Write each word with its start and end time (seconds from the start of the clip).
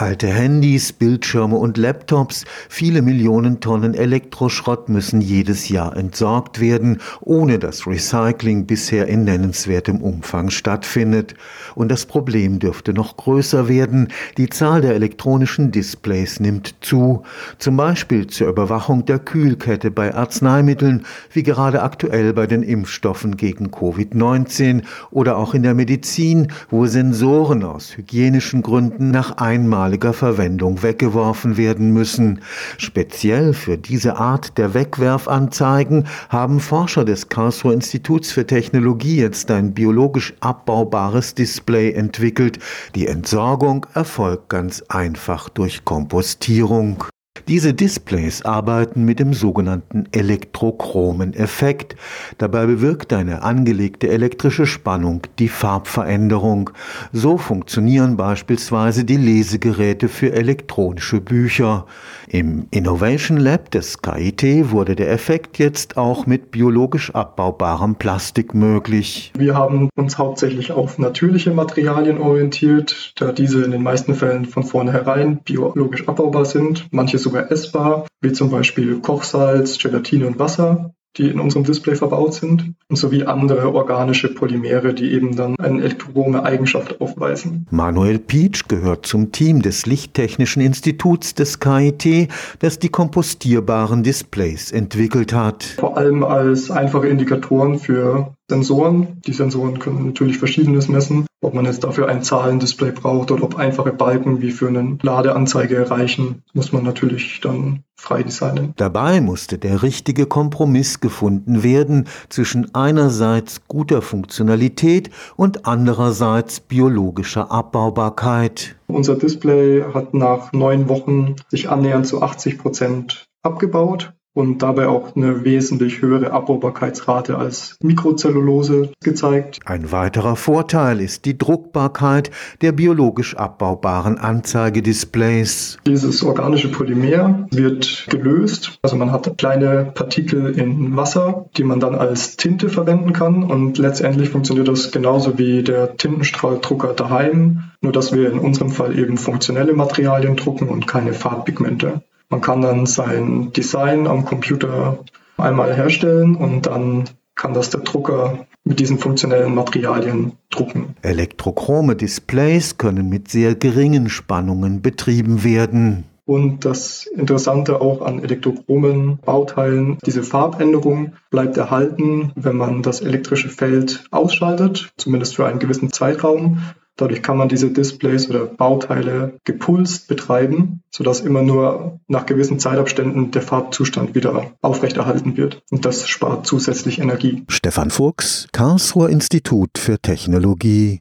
Alte 0.00 0.28
Handys, 0.28 0.94
Bildschirme 0.94 1.56
und 1.56 1.76
Laptops, 1.76 2.46
viele 2.70 3.02
Millionen 3.02 3.60
Tonnen 3.60 3.92
Elektroschrott 3.92 4.88
müssen 4.88 5.20
jedes 5.20 5.68
Jahr 5.68 5.94
entsorgt 5.94 6.58
werden, 6.58 7.02
ohne 7.20 7.58
dass 7.58 7.86
Recycling 7.86 8.64
bisher 8.64 9.08
in 9.08 9.24
nennenswertem 9.24 10.00
Umfang 10.00 10.48
stattfindet. 10.48 11.34
Und 11.74 11.90
das 11.90 12.06
Problem 12.06 12.60
dürfte 12.60 12.94
noch 12.94 13.18
größer 13.18 13.68
werden. 13.68 14.08
Die 14.38 14.48
Zahl 14.48 14.80
der 14.80 14.94
elektronischen 14.94 15.70
Displays 15.70 16.40
nimmt 16.40 16.76
zu, 16.80 17.22
zum 17.58 17.76
Beispiel 17.76 18.26
zur 18.26 18.48
Überwachung 18.48 19.04
der 19.04 19.18
Kühlkette 19.18 19.90
bei 19.90 20.14
Arzneimitteln, 20.14 21.04
wie 21.30 21.42
gerade 21.42 21.82
aktuell 21.82 22.32
bei 22.32 22.46
den 22.46 22.62
Impfstoffen 22.62 23.36
gegen 23.36 23.66
Covid-19 23.66 24.82
oder 25.10 25.36
auch 25.36 25.52
in 25.52 25.62
der 25.62 25.74
Medizin, 25.74 26.48
wo 26.70 26.86
Sensoren 26.86 27.64
aus 27.64 27.98
hygienischen 27.98 28.62
Gründen 28.62 29.10
nach 29.10 29.36
einmal 29.36 29.89
einmaliger 29.90 30.12
Verwendung 30.12 30.82
weggeworfen 30.84 31.56
werden 31.56 31.92
müssen. 31.92 32.42
Speziell 32.78 33.52
für 33.54 33.76
diese 33.76 34.16
Art 34.16 34.56
der 34.56 34.72
Wegwerfanzeigen 34.72 36.06
haben 36.28 36.60
Forscher 36.60 37.04
des 37.04 37.28
Karlsruher 37.28 37.74
Instituts 37.74 38.30
für 38.30 38.46
Technologie 38.46 39.16
jetzt 39.16 39.50
ein 39.50 39.74
biologisch 39.74 40.34
abbaubares 40.40 41.34
Display 41.34 41.92
entwickelt. 41.92 42.60
Die 42.94 43.08
Entsorgung 43.08 43.86
erfolgt 43.94 44.48
ganz 44.48 44.82
einfach 44.88 45.48
durch 45.48 45.84
Kompostierung. 45.84 47.04
Diese 47.48 47.74
Displays 47.74 48.42
arbeiten 48.42 49.04
mit 49.04 49.18
dem 49.18 49.32
sogenannten 49.32 50.04
elektrochromen 50.12 51.34
Effekt. 51.34 51.96
Dabei 52.38 52.66
bewirkt 52.66 53.12
eine 53.12 53.42
angelegte 53.42 54.08
elektrische 54.08 54.66
Spannung 54.66 55.22
die 55.38 55.48
Farbveränderung. 55.48 56.70
So 57.12 57.38
funktionieren 57.38 58.16
beispielsweise 58.16 59.04
die 59.04 59.16
Lesegeräte 59.16 60.08
für 60.08 60.32
elektronische 60.32 61.20
Bücher. 61.20 61.86
Im 62.28 62.66
Innovation 62.70 63.38
Lab 63.38 63.70
des 63.72 64.02
KIT 64.02 64.70
wurde 64.70 64.94
der 64.94 65.10
Effekt 65.10 65.58
jetzt 65.58 65.96
auch 65.96 66.26
mit 66.26 66.52
biologisch 66.52 67.12
abbaubarem 67.12 67.96
Plastik 67.96 68.54
möglich. 68.54 69.32
Wir 69.36 69.56
haben 69.56 69.88
uns 69.96 70.18
hauptsächlich 70.18 70.72
auf 70.72 70.98
natürliche 70.98 71.50
Materialien 71.50 72.18
orientiert, 72.18 73.12
da 73.16 73.32
diese 73.32 73.64
in 73.64 73.72
den 73.72 73.82
meisten 73.82 74.14
Fällen 74.14 74.44
von 74.44 74.62
vornherein 74.62 75.40
biologisch 75.44 76.06
abbaubar 76.06 76.44
sind. 76.44 76.86
Manche 76.92 77.18
sogar 77.30 77.50
essbar, 77.50 78.06
wie 78.20 78.32
zum 78.32 78.50
Beispiel 78.50 79.00
Kochsalz, 79.00 79.78
Gelatine 79.78 80.26
und 80.26 80.38
Wasser 80.38 80.92
die 81.16 81.28
in 81.28 81.40
unserem 81.40 81.64
Display 81.64 81.96
verbaut 81.96 82.34
sind, 82.34 82.74
und 82.88 82.96
sowie 82.96 83.24
andere 83.24 83.74
organische 83.74 84.32
Polymere, 84.32 84.94
die 84.94 85.12
eben 85.12 85.36
dann 85.36 85.56
eine 85.58 85.80
elektrochrome 85.80 86.44
Eigenschaft 86.44 87.00
aufweisen. 87.00 87.66
Manuel 87.70 88.18
Pietsch 88.18 88.68
gehört 88.68 89.06
zum 89.06 89.32
Team 89.32 89.62
des 89.62 89.86
Lichttechnischen 89.86 90.62
Instituts 90.62 91.34
des 91.34 91.58
KIT, 91.60 92.28
das 92.60 92.78
die 92.78 92.88
kompostierbaren 92.88 94.02
Displays 94.02 94.70
entwickelt 94.70 95.32
hat. 95.32 95.64
Vor 95.64 95.96
allem 95.96 96.24
als 96.24 96.70
einfache 96.70 97.08
Indikatoren 97.08 97.78
für 97.78 98.34
Sensoren. 98.50 99.20
Die 99.26 99.32
Sensoren 99.32 99.78
können 99.78 100.06
natürlich 100.06 100.38
Verschiedenes 100.38 100.88
messen, 100.88 101.26
ob 101.40 101.54
man 101.54 101.66
jetzt 101.66 101.84
dafür 101.84 102.08
ein 102.08 102.24
Zahlendisplay 102.24 102.90
braucht 102.90 103.30
oder 103.30 103.44
ob 103.44 103.56
einfache 103.56 103.92
Balken 103.92 104.42
wie 104.42 104.50
für 104.50 104.66
eine 104.66 104.98
Ladeanzeige 105.00 105.88
reichen, 105.88 106.42
muss 106.52 106.72
man 106.72 106.82
natürlich 106.82 107.40
dann 107.40 107.84
frei 107.96 108.24
designen. 108.24 108.72
Dabei 108.76 109.20
musste 109.20 109.56
der 109.56 109.84
richtige 109.84 110.26
Kompromiss 110.26 111.00
gefunden 111.00 111.62
werden 111.62 112.08
zwischen 112.28 112.74
einerseits 112.74 113.68
guter 113.68 114.02
Funktionalität 114.02 115.10
und 115.36 115.66
andererseits 115.66 116.58
biologischer 116.58 117.52
Abbaubarkeit. 117.52 118.74
Unser 118.88 119.14
Display 119.14 119.84
hat 119.94 120.12
nach 120.12 120.52
neun 120.52 120.88
Wochen 120.88 121.36
sich 121.48 121.70
annähernd 121.70 122.06
zu 122.06 122.20
80 122.20 122.58
Prozent 122.58 123.26
abgebaut 123.42 124.12
und 124.40 124.62
dabei 124.62 124.88
auch 124.88 125.14
eine 125.14 125.44
wesentlich 125.44 126.00
höhere 126.00 126.32
Abbaubarkeitsrate 126.32 127.36
als 127.36 127.76
Mikrozellulose 127.82 128.90
gezeigt. 129.02 129.60
Ein 129.66 129.92
weiterer 129.92 130.34
Vorteil 130.34 131.00
ist 131.00 131.26
die 131.26 131.36
Druckbarkeit 131.36 132.30
der 132.62 132.72
biologisch 132.72 133.36
abbaubaren 133.36 134.18
Anzeigedisplays. 134.18 135.78
Dieses 135.86 136.24
organische 136.24 136.68
Polymer 136.68 137.46
wird 137.50 138.06
gelöst, 138.08 138.78
also 138.82 138.96
man 138.96 139.12
hat 139.12 139.36
kleine 139.36 139.92
Partikel 139.94 140.58
in 140.58 140.96
Wasser, 140.96 141.46
die 141.56 141.64
man 141.64 141.78
dann 141.78 141.94
als 141.94 142.36
Tinte 142.36 142.70
verwenden 142.70 143.12
kann 143.12 143.42
und 143.42 143.78
letztendlich 143.78 144.30
funktioniert 144.30 144.68
das 144.68 144.90
genauso 144.90 145.38
wie 145.38 145.62
der 145.62 145.96
Tintenstrahldrucker 145.96 146.94
daheim, 146.94 147.64
nur 147.82 147.92
dass 147.92 148.12
wir 148.12 148.30
in 148.30 148.38
unserem 148.38 148.70
Fall 148.70 148.98
eben 148.98 149.18
funktionelle 149.18 149.74
Materialien 149.74 150.36
drucken 150.36 150.68
und 150.68 150.86
keine 150.86 151.12
Farbpigmente. 151.12 152.02
Man 152.30 152.40
kann 152.40 152.62
dann 152.62 152.86
sein 152.86 153.52
Design 153.52 154.06
am 154.06 154.24
Computer 154.24 155.00
einmal 155.36 155.74
herstellen 155.74 156.36
und 156.36 156.66
dann 156.66 157.04
kann 157.34 157.54
das 157.54 157.70
der 157.70 157.80
Drucker 157.80 158.46
mit 158.64 158.78
diesen 158.78 158.98
funktionellen 158.98 159.54
Materialien 159.54 160.32
drucken. 160.50 160.94
Elektrochrome 161.02 161.96
Displays 161.96 162.78
können 162.78 163.08
mit 163.08 163.28
sehr 163.28 163.54
geringen 163.54 164.08
Spannungen 164.08 164.80
betrieben 164.82 165.42
werden. 165.42 166.04
Und 166.26 166.64
das 166.64 167.06
Interessante 167.06 167.80
auch 167.80 168.02
an 168.02 168.22
elektrochromen 168.22 169.18
Bauteilen, 169.18 169.98
diese 170.06 170.22
Farbänderung 170.22 171.14
bleibt 171.30 171.56
erhalten, 171.56 172.30
wenn 172.36 172.56
man 172.56 172.82
das 172.82 173.00
elektrische 173.00 173.48
Feld 173.48 174.04
ausschaltet, 174.12 174.92
zumindest 174.96 175.34
für 175.34 175.46
einen 175.46 175.58
gewissen 175.58 175.92
Zeitraum. 175.92 176.62
Dadurch 177.00 177.22
kann 177.22 177.38
man 177.38 177.48
diese 177.48 177.70
Displays 177.70 178.28
oder 178.28 178.44
Bauteile 178.44 179.40
gepulst 179.44 180.06
betreiben, 180.06 180.82
sodass 180.90 181.20
immer 181.20 181.42
nur 181.42 181.98
nach 182.08 182.26
gewissen 182.26 182.58
Zeitabständen 182.58 183.30
der 183.30 183.40
Farbzustand 183.40 184.14
wieder 184.14 184.50
aufrechterhalten 184.60 185.38
wird. 185.38 185.62
Und 185.70 185.86
das 185.86 186.06
spart 186.06 186.46
zusätzlich 186.46 186.98
Energie. 186.98 187.44
Stefan 187.48 187.90
Fuchs, 187.90 188.48
Karlsruher 188.52 189.08
Institut 189.08 189.78
für 189.78 189.98
Technologie. 189.98 190.98